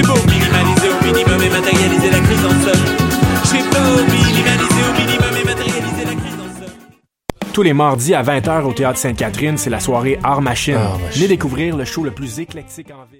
J'ai 0.00 0.06
beau 0.06 0.14
minimaliser 0.14 0.88
au 0.88 1.04
minimum 1.04 1.42
et 1.42 1.50
matérialiser 1.50 2.10
la 2.10 2.20
crise 2.20 2.44
en 2.46 2.48
somme. 2.48 2.86
J'ai 3.44 3.58
beau 3.58 4.02
minimaliser 4.10 4.82
au 4.88 4.92
minimum 4.94 5.36
et 5.38 5.44
matérialiser 5.44 6.04
la 6.06 6.14
crise 6.14 6.40
en 6.40 6.58
somme. 6.58 7.52
Tous 7.52 7.62
les 7.62 7.74
mardis 7.74 8.14
à 8.14 8.22
20h 8.22 8.62
au 8.62 8.72
Théâtre 8.72 8.98
Sainte-Catherine, 8.98 9.58
c'est 9.58 9.68
la 9.68 9.78
soirée 9.78 10.18
Art 10.22 10.40
Machine. 10.40 10.76
Art 10.76 10.98
Machine. 10.98 11.10
Venez 11.16 11.28
découvrir 11.28 11.76
le 11.76 11.84
show 11.84 12.02
le 12.02 12.12
plus 12.12 12.40
éclectique 12.40 12.90
en 12.90 13.04
ville. 13.12 13.19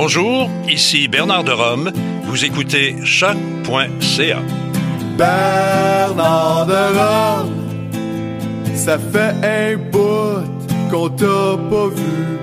Bonjour, 0.00 0.48
ici 0.68 1.08
Bernard 1.08 1.42
de 1.42 1.50
Rome. 1.50 1.90
Vous 2.22 2.44
écoutez 2.44 2.94
choc.ca. 3.02 4.38
Bernard 5.18 6.66
de 6.66 6.98
Rome, 6.98 7.90
ça 8.76 8.96
fait 8.96 9.34
un 9.44 9.76
bout 9.90 10.46
qu'on 10.88 11.08
t'a 11.08 11.58
pas 11.68 11.88
vu. 11.88 12.38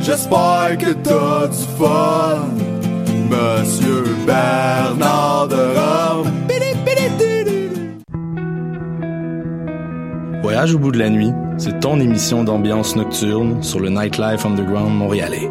J'espère 0.00 0.78
que 0.78 0.92
t'as 0.92 1.48
du 1.48 1.64
fun, 1.76 2.46
Monsieur 3.28 4.04
Bernard 4.24 5.48
de 5.48 5.56
Rome. 5.56 6.30
Voyage 10.42 10.74
au 10.76 10.78
bout 10.78 10.92
de 10.92 10.98
la 11.00 11.10
nuit, 11.10 11.32
c'est 11.58 11.80
ton 11.80 11.98
émission 11.98 12.44
d'ambiance 12.44 12.94
nocturne 12.94 13.60
sur 13.64 13.80
le 13.80 13.88
Nightlife 13.88 14.46
Underground 14.46 14.96
montréalais. 14.96 15.50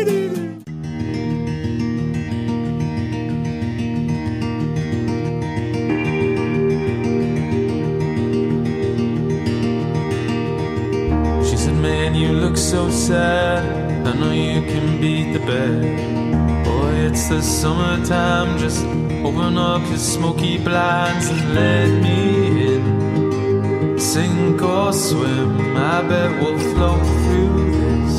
Look 12.51 12.59
so 12.59 12.89
sad. 12.89 13.63
I 14.05 14.13
know 14.19 14.33
you 14.33 14.61
can 14.63 14.99
beat 14.99 15.31
the 15.31 15.39
bed. 15.39 16.65
Boy, 16.65 16.91
it's 17.07 17.29
the 17.29 17.41
summertime. 17.41 18.57
Just 18.57 18.83
open 19.27 19.57
up 19.57 19.81
your 19.87 19.97
smoky 19.97 20.57
blinds 20.57 21.29
and 21.29 21.55
let 21.55 21.89
me 22.03 22.73
in. 22.75 23.97
Sink 23.97 24.61
or 24.61 24.91
swim, 24.91 25.77
I 25.77 26.01
bet 26.09 26.29
we'll 26.41 26.59
float 26.71 27.05
through 27.23 27.71
this. 27.77 28.15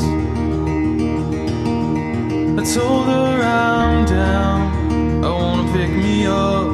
I 2.60 2.62
told 2.74 3.04
her 3.14 3.32
I'm 3.42 4.06
down. 4.06 5.24
I 5.26 5.30
wanna 5.40 5.72
pick 5.76 5.90
me 5.90 6.26
up. 6.26 6.70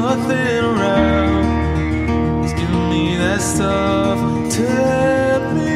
Nothing 0.00 0.64
around. 0.70 2.44
It's 2.44 2.54
giving 2.60 2.88
me 2.90 3.16
that 3.16 3.40
stuff 3.40 4.18
me 5.56 5.75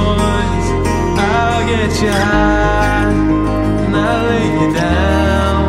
get 1.71 1.93
you 2.01 2.11
high, 2.11 3.09
and 3.85 3.95
I 3.95 4.13
lay 4.29 4.47
you 4.59 4.69
down. 4.73 5.59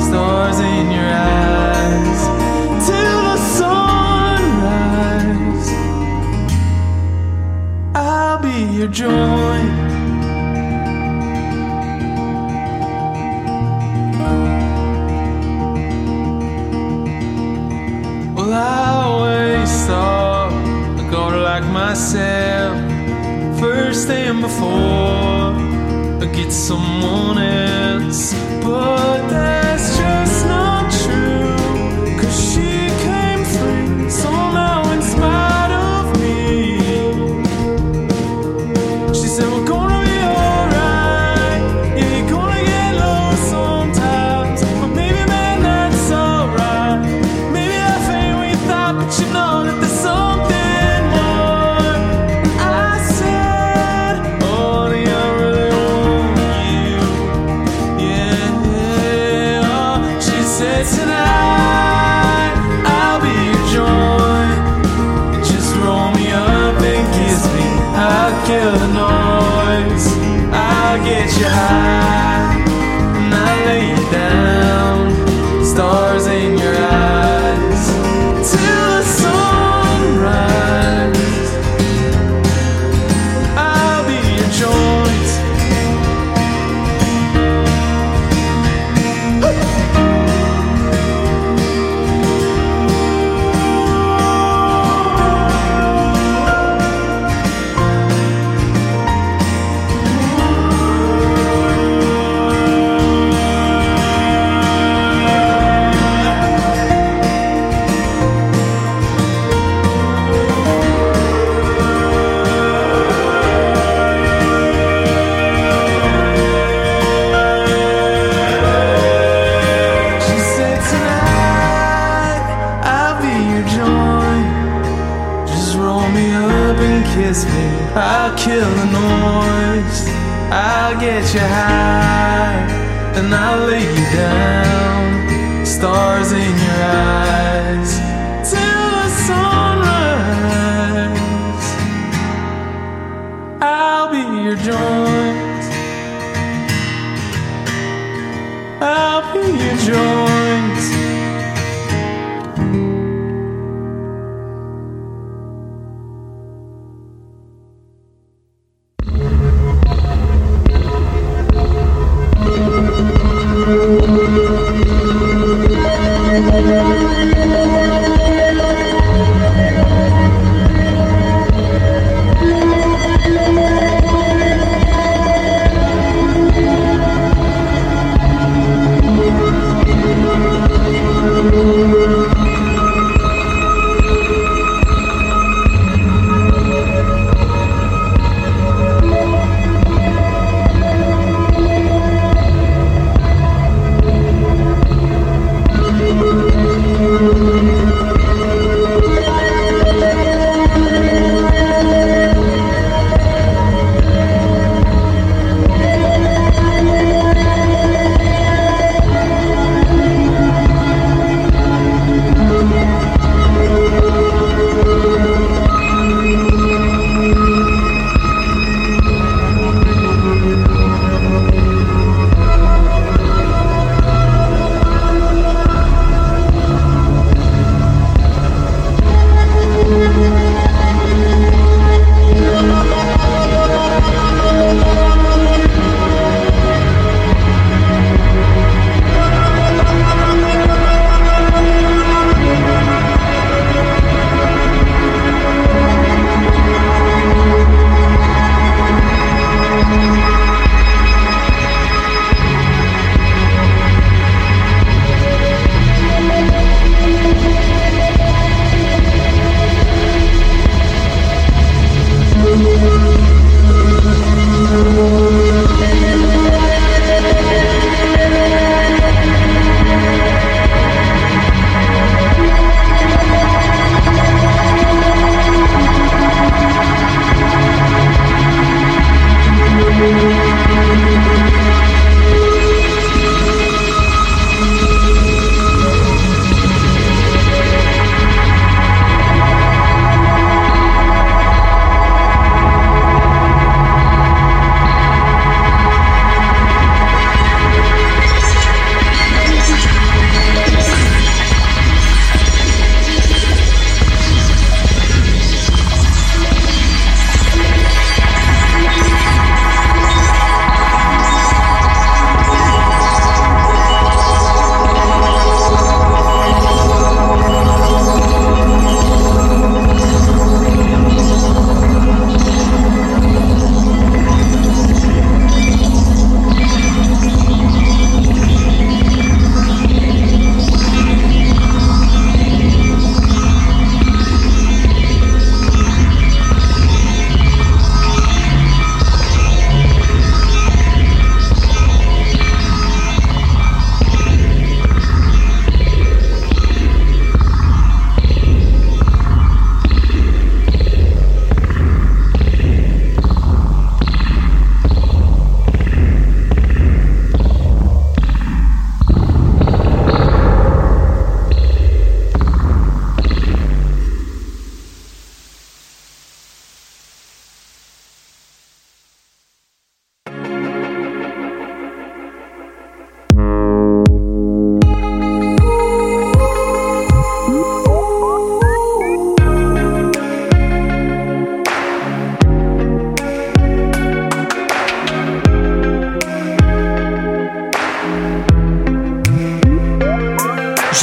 Stars 0.00 0.58
in 0.60 0.86
your 0.96 1.10
eyes 1.38 2.20
till 2.86 3.18
the 3.28 3.38
sunrise. 3.58 4.58
I'll 7.94 8.38
be 8.46 8.58
your 8.78 8.90
joint. 9.02 9.74
Well, 18.36 18.52
I 18.52 18.56
always 19.04 19.70
thought 19.86 20.52
a 21.02 21.04
girl 21.10 21.38
like 21.50 21.66
myself 21.82 22.74
first 23.60 24.08
and 24.10 24.40
before 24.40 25.13
get 26.32 26.52
someone 26.52 27.38
else. 27.38 28.34
But 28.62 29.53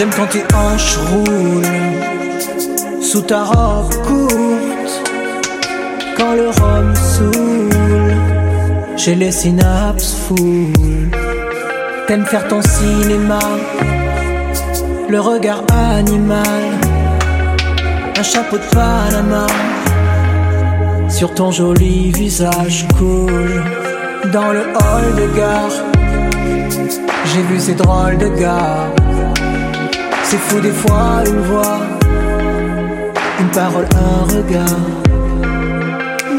J'aime 0.02 0.10
quand 0.18 0.26
tes 0.26 0.44
hanches 0.56 0.98
roulent 1.12 3.04
sous 3.04 3.22
ta 3.22 3.44
robe 3.44 3.94
courte. 4.08 4.94
Quand 6.18 6.34
le 6.34 6.50
rhum 6.50 6.96
saoule, 6.96 8.16
j'ai 8.98 9.14
les 9.14 9.32
synapses 9.32 10.16
foules. 10.16 11.12
T'aimes 12.08 12.26
faire 12.26 12.48
ton 12.48 12.64
cinéma, 12.64 13.42
le 15.08 15.20
regard 15.20 15.62
animal, 15.70 16.64
un 18.18 18.24
chapeau 18.24 18.58
de 18.58 18.74
Panama 18.74 19.46
sur 21.10 21.32
ton 21.36 21.52
joli 21.52 22.10
visage 22.10 22.88
cool. 22.98 23.64
Dans 24.34 24.52
le 24.52 24.62
hall 24.62 25.16
de 25.16 25.38
gare, 25.38 25.70
j'ai 27.26 27.44
vu 27.44 27.60
ces 27.60 27.76
drôles 27.76 28.18
de 28.18 28.30
gars. 28.30 28.91
C'est 30.32 30.38
fou 30.38 30.62
des 30.62 30.72
fois 30.72 31.24
une 31.28 31.42
voix, 31.42 31.80
une 33.42 33.50
parole, 33.50 33.86
un 33.94 34.34
regard. 34.34 34.80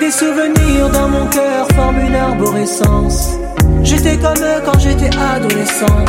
Des 0.00 0.10
souvenirs 0.10 0.88
dans 0.94 1.10
mon 1.10 1.26
cœur 1.26 1.68
forment 1.76 2.00
une 2.00 2.14
arborescence. 2.14 3.36
J'étais 3.82 4.16
comme 4.16 4.42
eux 4.42 4.62
quand 4.64 4.78
j'étais 4.78 5.10
adolescent, 5.34 6.04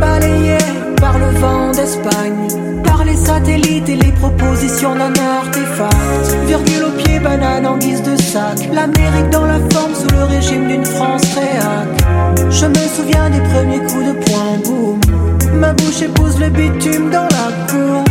balayé 0.00 0.56
par 1.02 1.18
le 1.18 1.38
vent 1.38 1.72
d'Espagne, 1.72 2.48
par 2.82 3.04
les 3.04 3.16
satellites 3.16 3.90
et 3.90 3.96
les 3.96 4.12
propositions 4.12 4.94
d'un 4.94 5.12
artefact. 5.12 6.34
Virgule 6.46 6.84
au 6.84 7.02
pied, 7.02 7.18
banane 7.18 7.66
en 7.66 7.76
guise 7.76 8.02
de 8.02 8.16
sac. 8.16 8.56
L'Amérique 8.72 9.28
dans 9.28 9.44
la 9.44 9.60
forme 9.70 9.94
sous 9.94 10.16
le 10.16 10.24
régime 10.24 10.66
d'une 10.66 10.86
France 10.86 11.34
réac. 11.34 12.48
Je 12.48 12.64
me 12.64 12.88
souviens 12.96 13.28
des 13.28 13.42
premiers 13.52 13.80
coups 13.80 14.06
de 14.06 14.12
poing, 14.12 14.56
boum. 14.64 15.11
Ma 15.52 15.72
bouche 15.72 16.02
épouse 16.02 16.38
le 16.40 16.48
bitume 16.48 17.10
dans 17.10 17.28
la 17.28 17.48
cour. 17.70 18.04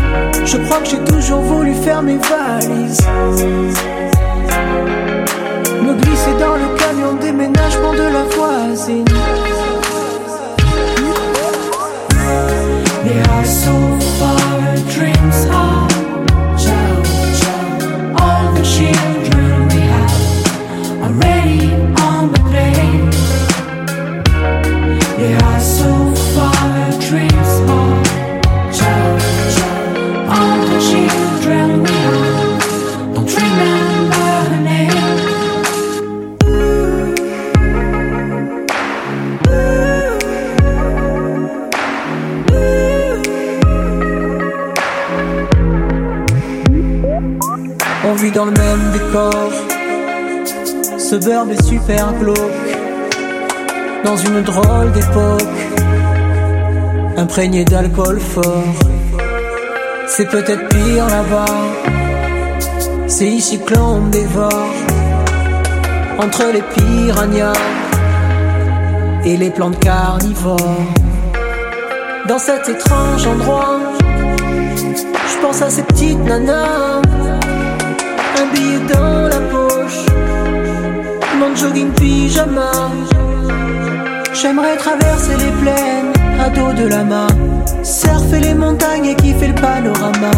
Je 0.45 0.57
crois 0.57 0.79
que 0.79 0.89
j'ai 0.89 1.03
toujours 1.03 1.41
voulu 1.41 1.73
faire 1.73 2.01
mes 2.01 2.17
valises. 2.17 3.01
Me 5.83 5.93
glisser 5.93 6.33
dans 6.39 6.55
le 6.55 6.77
camion 6.77 7.13
déménagement 7.19 7.93
de 7.93 8.07
la 8.17 8.23
voisine. 8.35 9.05
They 13.03 13.19
are 13.19 13.45
so 13.45 13.71
far, 14.19 14.75
dreams 14.93 15.47
Ce 51.11 51.17
beurre 51.17 51.51
est 51.51 51.61
super 51.61 52.13
glauque. 52.13 52.37
Dans 54.05 54.15
une 54.15 54.43
drôle 54.43 54.93
d'époque. 54.93 55.59
Imprégné 57.17 57.65
d'alcool 57.65 58.17
fort. 58.17 58.73
C'est 60.07 60.29
peut-être 60.29 60.69
pire 60.69 61.05
là-bas. 61.07 61.57
C'est 63.07 63.27
ici 63.27 63.59
que 63.59 63.73
l'on 63.73 63.99
me 63.99 64.09
dévore. 64.09 64.69
Entre 66.17 66.45
les 66.53 66.61
piranhas 66.61 67.59
et 69.25 69.35
les 69.35 69.49
plantes 69.49 69.81
carnivores. 69.81 70.77
Dans 72.29 72.39
cet 72.39 72.69
étrange 72.69 73.27
endroit, 73.27 73.79
je 73.99 75.45
pense 75.45 75.61
à 75.61 75.69
ces 75.69 75.83
petites 75.83 76.23
nanas. 76.23 77.01
Un 78.37 78.53
billet 78.53 78.79
dans 78.93 79.27
la 79.27 79.41
poche, 79.51 80.05
jogging 81.55 81.91
pyjama. 81.93 82.71
J'aimerais 84.33 84.77
traverser 84.77 85.35
les 85.37 85.51
plaines 85.61 86.13
à 86.39 86.49
dos 86.49 86.73
de 86.73 86.87
la 86.87 87.03
main, 87.03 87.27
surfer 87.83 88.39
les 88.39 88.53
montagnes 88.53 89.05
et 89.05 89.15
kiffer 89.15 89.47
le 89.47 89.55
panorama. 89.55 90.31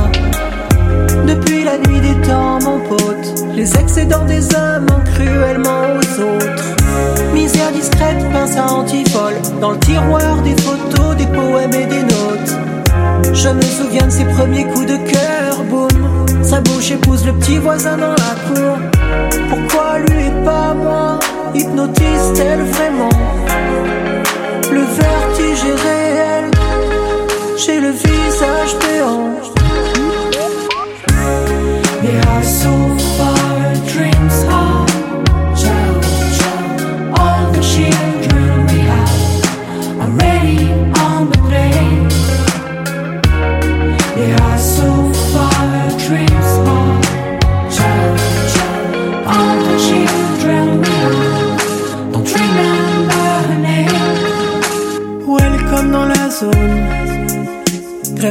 Depuis 1.28 1.64
la 1.64 1.78
nuit 1.78 2.02
des 2.02 2.20
temps, 2.28 2.60
mon 2.64 2.80
pote, 2.80 3.46
les 3.56 3.76
excédents 3.78 4.26
des 4.26 4.44
hommes 4.56 4.88
cruellement 5.14 5.84
aux 5.96 6.22
autres. 6.22 6.76
Misère 7.34 7.72
discrète, 7.72 8.24
pince 8.32 8.58
à 8.58 8.66
antifol, 8.72 9.34
dans 9.62 9.72
le 9.72 9.80
tiroir 9.80 10.42
des 10.44 10.56
photos, 10.62 11.16
des 11.16 11.28
poèmes 11.28 11.74
et 11.74 11.86
des 11.86 12.04
notes. 12.04 13.34
Je 13.34 13.50
me 13.50 13.62
souviens 13.62 14.06
de 14.06 14.12
ses 14.12 14.26
premiers 14.26 14.66
coups 14.66 14.88
de 14.88 14.98
cœur, 14.98 15.64
boum. 15.70 16.23
Sa 16.42 16.62
bouche 16.62 16.92
épouse 16.92 17.26
le 17.26 17.34
petit 17.34 17.58
voisin 17.58 17.98
dans 17.98 18.16
la 18.26 18.34
cour. 18.48 18.78
Pourquoi 19.50 20.00
lui 20.00 20.28
et 20.28 20.46
pas 20.46 20.74
moi 20.74 21.20
Hypnotise-t-elle 21.54 22.64
vraiment? 22.64 23.10
Le 24.72 24.82
vertige 24.82 25.64
est 25.66 25.82
réel. 25.88 26.52
J'ai 27.58 27.80
le 27.80 27.92
visage 27.92 28.76
béant. 28.82 29.30
They 32.02 32.18
are 32.18 32.44
so 32.44 32.72
far, 33.18 33.43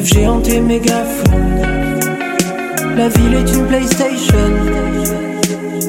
Grève 0.02 0.14
géante 0.14 0.48
et 0.48 0.60
mégaphone. 0.60 1.60
La 2.96 3.08
ville 3.08 3.34
est 3.34 3.52
une 3.52 3.66
PlayStation. 3.66 4.50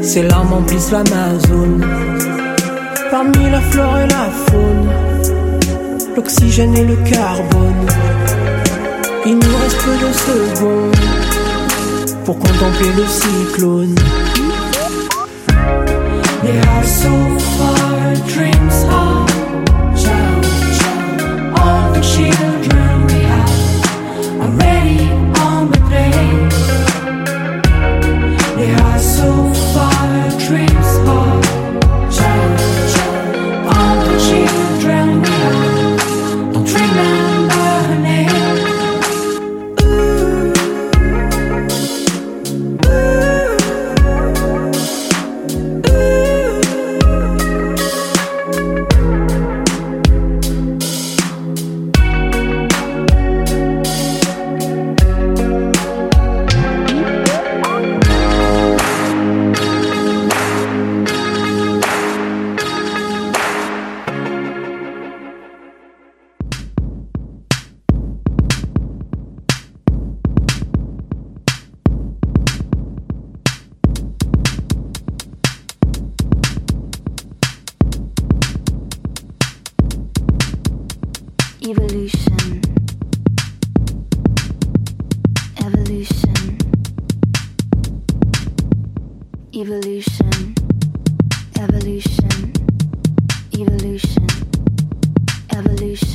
Ses 0.02 0.24
larmes 0.24 0.54
emplissent 0.54 0.92
l'Amazon. 0.92 1.80
Parmi 3.10 3.50
la 3.50 3.62
flore 3.62 3.98
et 4.00 4.08
la 4.08 4.30
faune, 4.46 4.90
l'oxygène 6.16 6.76
et 6.76 6.86
le 6.86 6.96
carbone. 6.98 7.88
Il 9.26 9.36
nous 9.36 9.58
reste 9.64 9.82
peu 9.84 9.96
de 10.06 10.14
secondes 10.14 10.96
pour 12.26 12.38
contempler 12.38 12.92
le 12.96 13.06
cyclone. 13.08 13.96
They 16.44 16.60
are 16.60 16.84
so 16.84 17.40
far, 17.40 18.14
dreams 18.28 18.84
are 18.90 19.34
children 22.02 22.83
Evolution. 81.66 82.60
Evolution. 85.64 86.58
Evolution. 89.54 90.56
Evolution. 91.58 92.54
Evolution. 93.54 94.28
Evolution. 95.56 96.13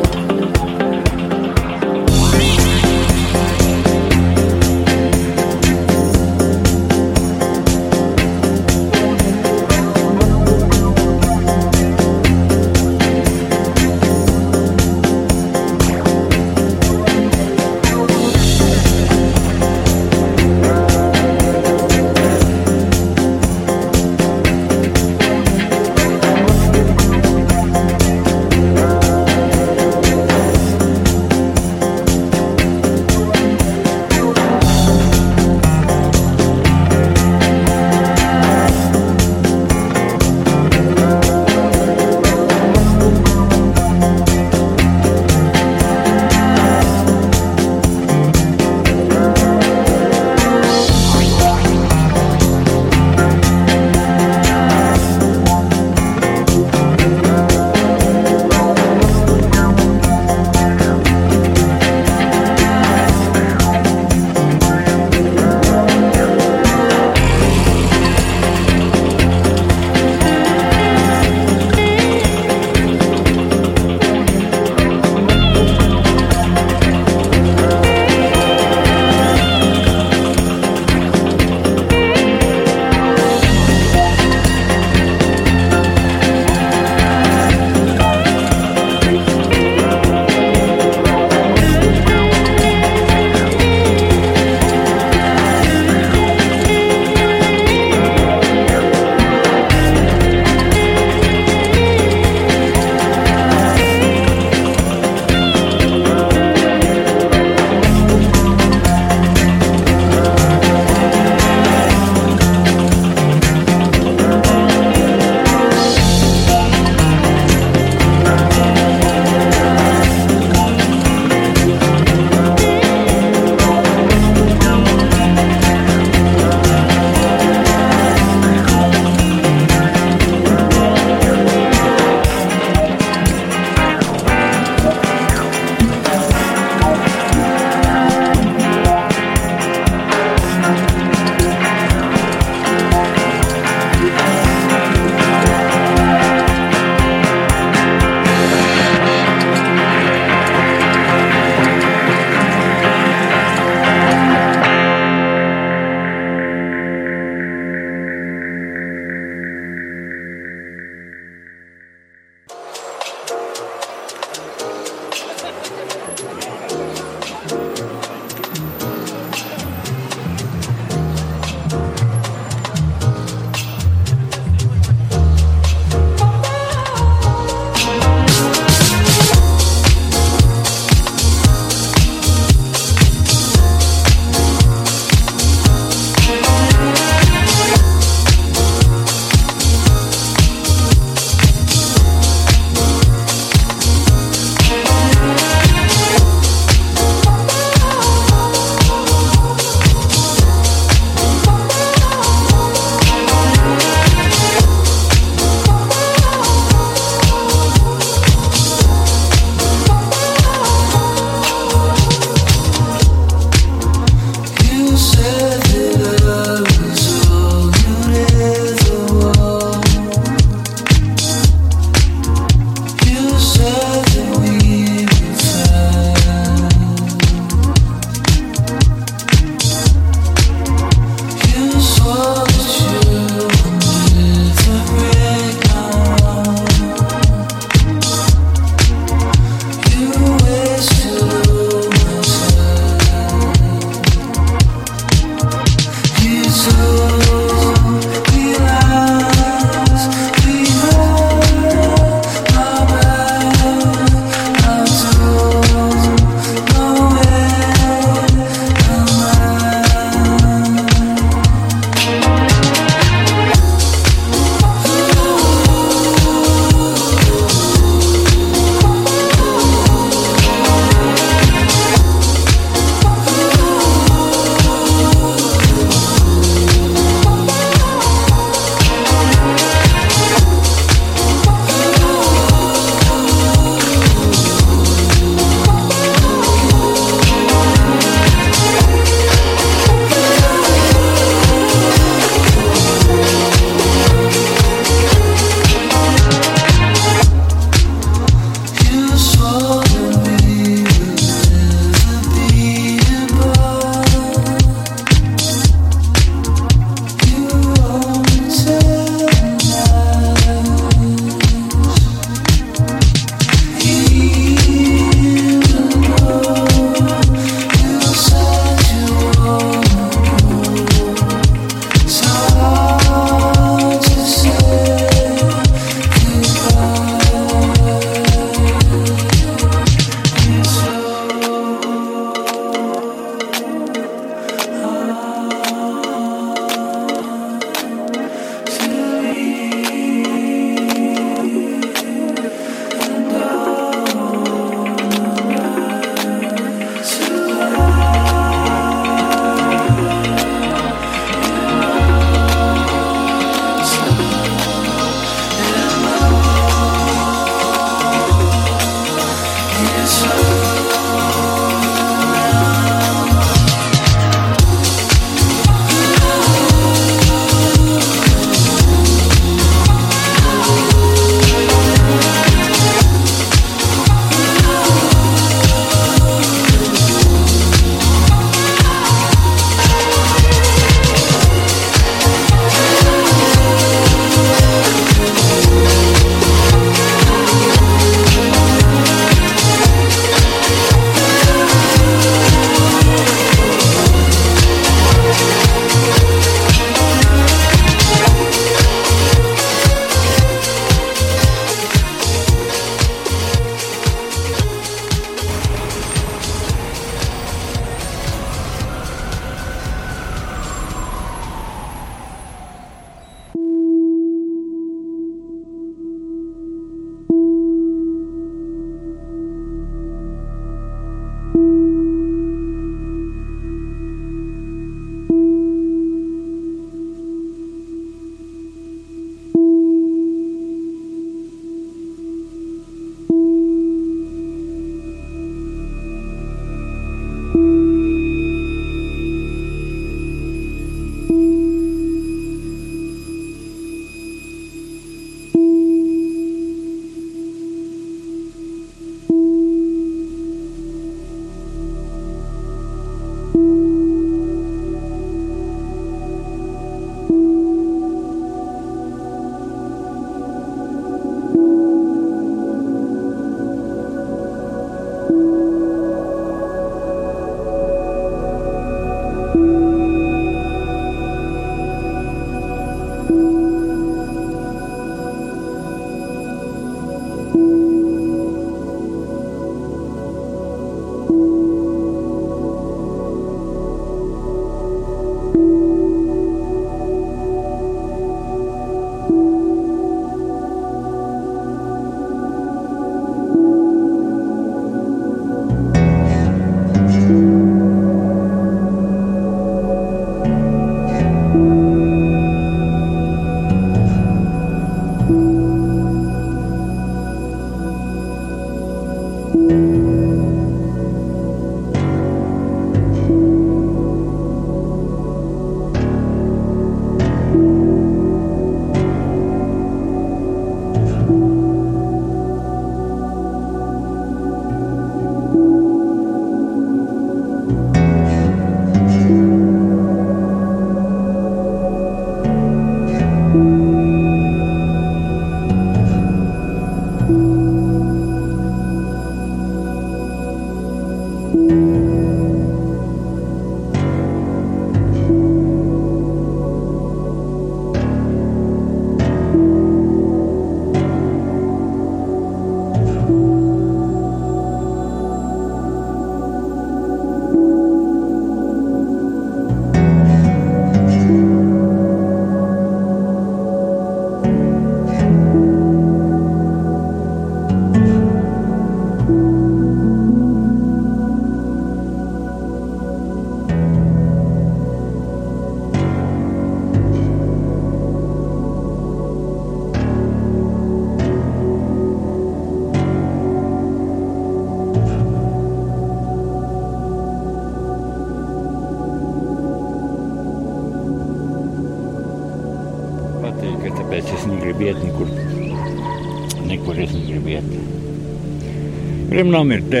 Krimnam 599.56 599.72
ir 599.72 599.84
te 599.88 600.00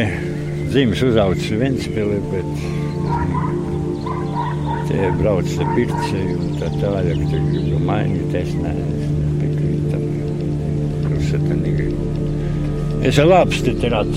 dzīves 0.68 1.00
uzaugs 1.06 1.46
Ventspilī, 1.56 2.16
bet 2.28 2.58
te 4.90 5.06
brauc 5.16 5.48
te 5.48 5.68
pirci 5.70 6.24
un 6.34 6.50
tā 6.58 6.68
tālāk, 6.74 7.22
tur 7.30 7.46
gribu 7.46 7.78
mainīt, 7.88 8.36
es 8.36 8.50
neesmu 8.52 9.30
piekrītam. 9.38 10.04
Pilsēta 11.06 11.56
negrib. 11.62 11.96
Es 13.08 13.22
labs 13.24 13.64
terat. 13.64 14.12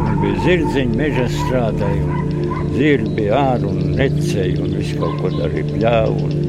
Man 0.00 0.18
bija 0.24 0.42
zirdziņi, 0.48 0.98
meža 0.98 1.28
strādāju, 1.36 2.18
un 2.58 2.74
zirgi 2.74 3.14
bija 3.20 3.44
ār 3.52 3.68
un 3.70 3.78
necēju, 4.00 4.66
un 4.66 4.74
visu 4.80 4.98
kaut 4.98 5.22
ko 5.22 5.30
darīju 5.36 5.76
pļāvu. 5.76 6.26
Un, 6.26 6.43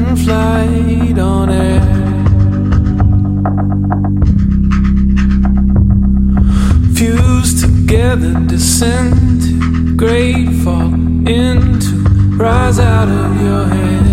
light 0.00 1.18
on 1.18 1.50
air. 1.50 1.80
Fused 6.94 7.60
together, 7.60 8.34
descend, 8.46 9.98
great 9.98 10.48
fall 10.62 10.94
into, 11.28 11.96
rise 12.36 12.78
out 12.78 13.08
of 13.08 13.40
your 13.40 13.66
head. 13.66 14.06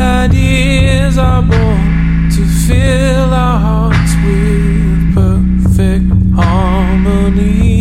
Ideas 0.00 1.18
are 1.18 1.42
born 1.42 2.30
to 2.30 2.44
fill 2.66 3.34
our 3.34 3.58
hearts 3.58 4.14
with 4.24 5.14
perfect 5.14 6.12
harmony. 6.34 7.73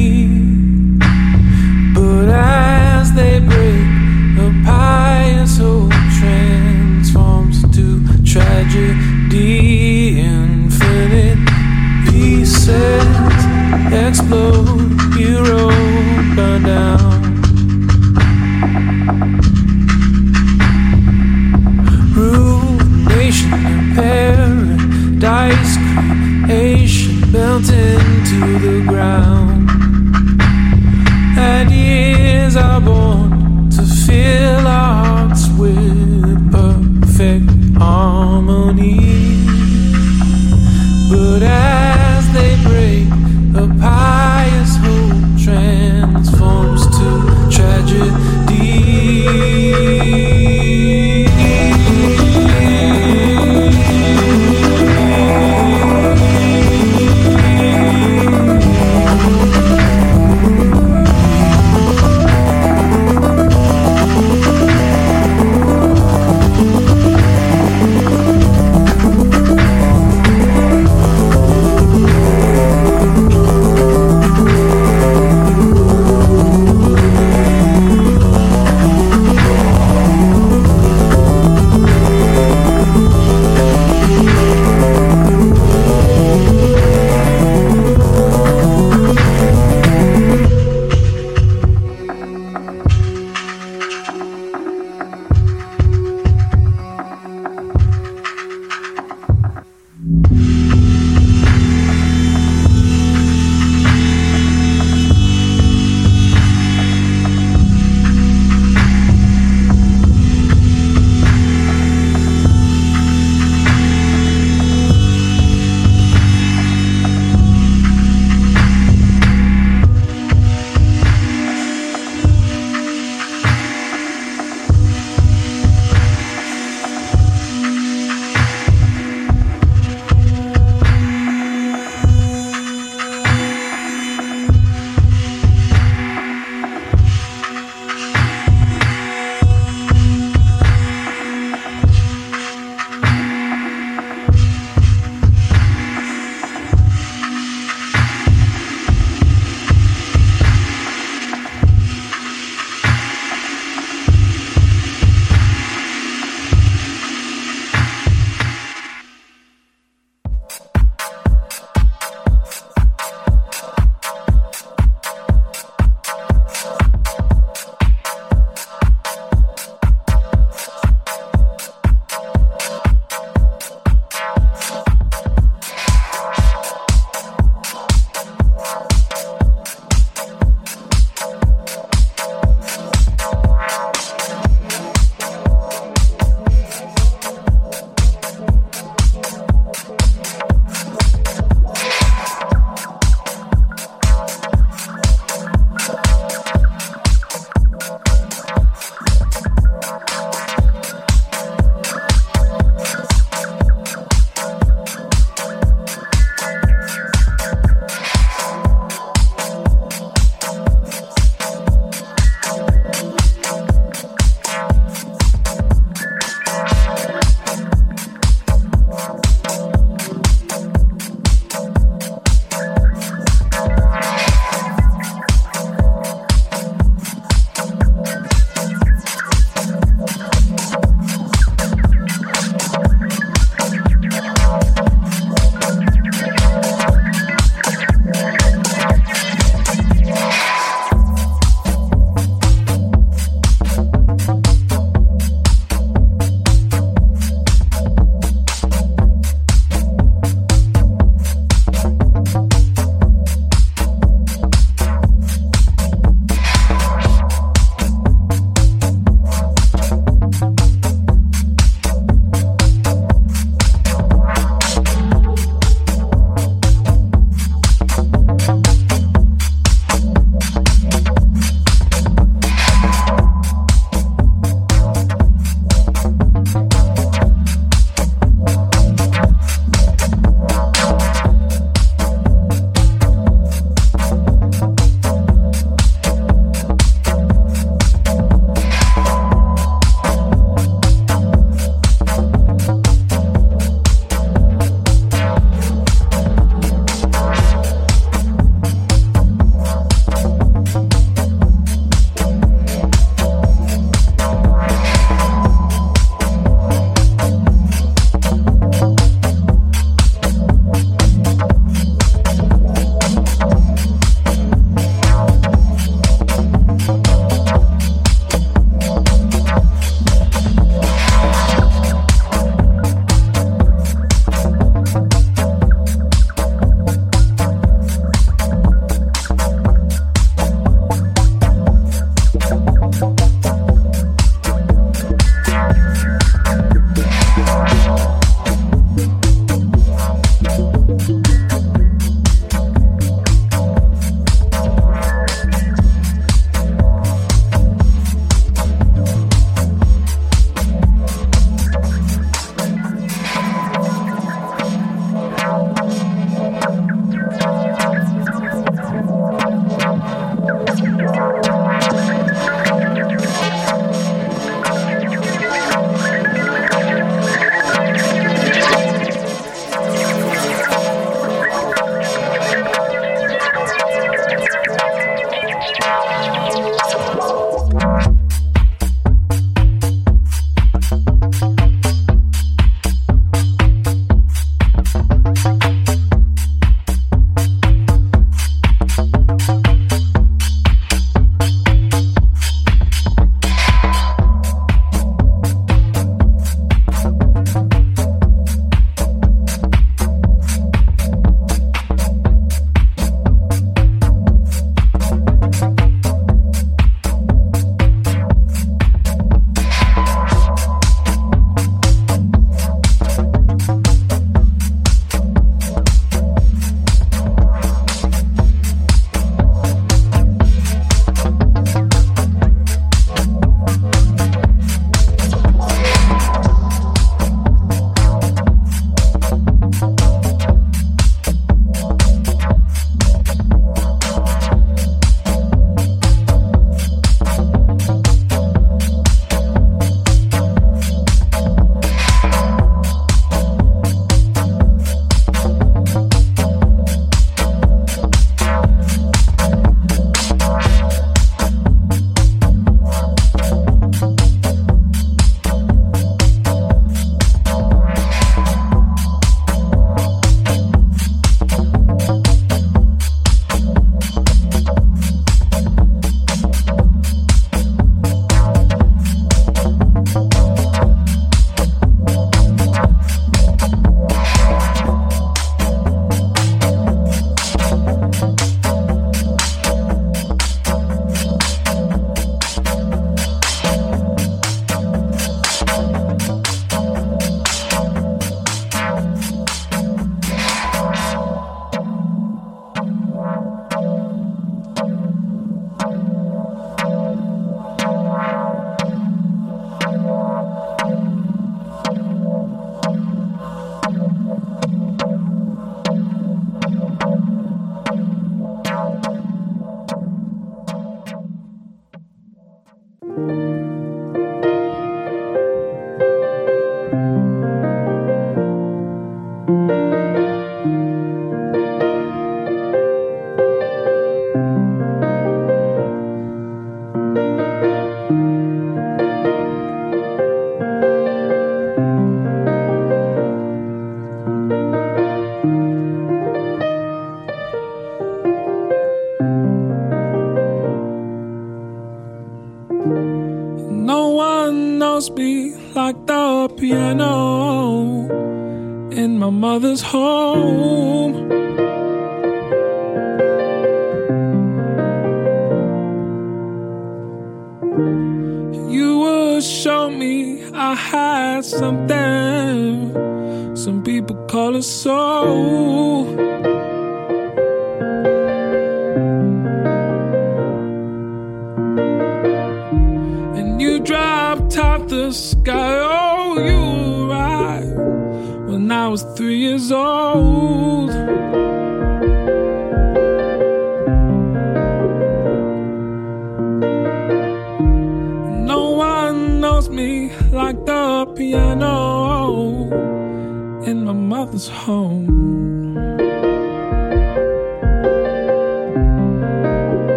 feel 34.14 34.63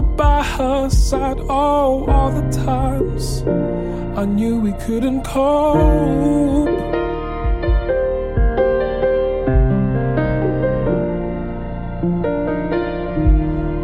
by 0.00 0.42
her 0.42 0.88
side, 0.90 1.38
oh, 1.40 2.04
all 2.06 2.30
the 2.30 2.48
times 2.64 3.42
I 4.16 4.24
knew 4.24 4.60
we 4.60 4.72
couldn't 4.84 5.22
cope. 5.22 6.68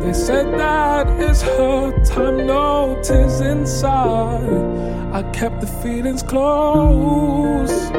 They 0.03 0.13
said 0.13 0.47
that 0.59 1.07
it's 1.21 1.43
her 1.43 2.05
time, 2.05 2.47
no 2.47 3.01
tears 3.03 3.41
inside. 3.41 4.79
I 5.13 5.23
kept 5.33 5.61
the 5.61 5.67
feelings 5.67 6.23
close. 6.23 7.98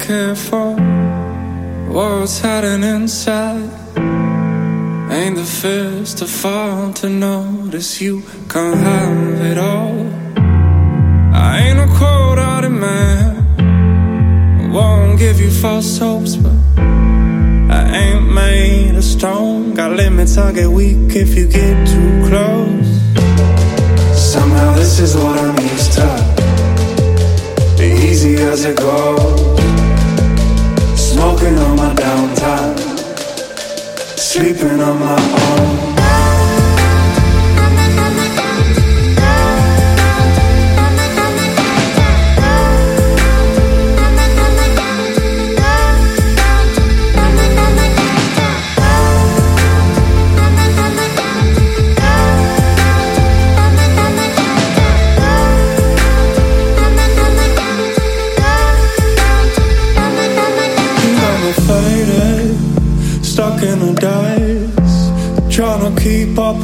to 0.00 0.06
care 0.06 0.34
for 0.34 0.74
what's 1.92 2.40
hiding 2.40 2.82
inside. 2.82 3.70
Ain't 5.10 5.36
the 5.36 5.44
first 5.44 6.18
to 6.18 6.26
fall 6.26 6.92
to 6.94 7.08
notice 7.08 8.00
you 8.00 8.22
can't 8.48 8.76
have 8.76 9.40
it 9.40 9.58
all. 9.58 10.08
I 11.34 11.60
ain't 11.66 11.78
a 11.78 11.86
cold-hearted 11.98 12.70
man. 12.70 13.44
Won't 14.72 15.18
give 15.18 15.40
you 15.40 15.50
false 15.50 15.98
hopes, 15.98 16.36
but 16.36 16.54
I 16.78 17.90
ain't 17.92 18.32
made 18.32 18.94
of 18.96 19.04
stone. 19.04 19.74
Got 19.74 19.92
limits, 19.92 20.38
I 20.38 20.52
get 20.52 20.68
weak 20.68 21.16
if 21.16 21.36
you 21.36 21.48
get 21.48 21.88
too 21.88 22.24
close. 22.28 22.86
Somehow 24.32 24.74
this 24.74 25.00
is 25.00 25.16
what 25.16 25.38
I'm 25.38 25.58
used 25.58 25.92
to 25.94 26.30
easy 27.80 28.36
as 28.36 28.64
it 28.64 28.76
goes. 28.76 29.49
Smoking 31.20 31.58
on 31.58 31.76
my 31.76 31.92
downtime, 31.92 32.78
sleeping 34.18 34.80
on 34.80 34.98
my 35.00 35.18
own. 35.60 35.89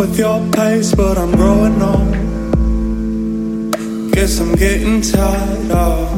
With 0.07 0.19
your 0.19 0.41
pace, 0.53 0.95
but 0.95 1.19
I'm 1.19 1.33
growing 1.33 1.81
old. 1.83 2.13
Guess 4.13 4.41
I'm 4.41 4.55
getting 4.55 5.01
tired 5.01 5.71
of. 5.71 6.13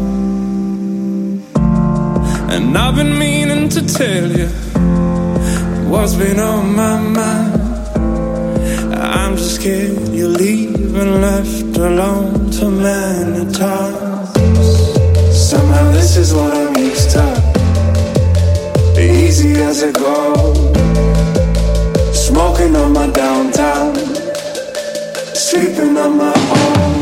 And 2.52 2.77
I've 2.77 2.97
been 2.97 3.19
meaning 3.19 3.69
to 3.70 3.81
tell 3.86 4.31
you 4.40 4.48
what's 5.90 6.15
been 6.15 6.39
on 6.39 6.74
my 6.74 7.01
mind. 7.19 7.62
I'm 8.94 9.36
just 9.36 9.56
scared 9.56 10.09
you're 10.09 10.28
leaving, 10.28 11.20
left 11.20 11.77
alone 11.77 12.51
too 12.51 12.70
many 12.70 13.51
times. 13.52 14.28
Somehow 15.51 15.90
this 15.93 16.16
is 16.16 16.35
what 16.35 16.52
I'm 16.52 16.77
used 16.77 17.10
to 17.12 17.48
easy 18.98 19.52
as 19.62 19.82
it 19.82 19.94
goes. 19.94 20.59
Smoking 22.27 22.77
on 22.77 22.93
my 22.93 23.09
downtime, 23.09 23.78
sleeping 25.49 25.97
on 25.97 26.19
my 26.19 26.35
own. 26.35 26.98